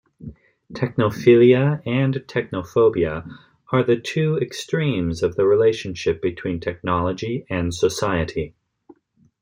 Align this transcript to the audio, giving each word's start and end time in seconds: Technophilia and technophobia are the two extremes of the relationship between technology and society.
Technophilia 0.73 1.79
and 1.85 2.15
technophobia 2.25 3.23
are 3.71 3.83
the 3.83 3.97
two 3.97 4.35
extremes 4.39 5.21
of 5.21 5.35
the 5.35 5.45
relationship 5.45 6.23
between 6.23 6.59
technology 6.59 7.45
and 7.51 7.71
society. 7.71 8.55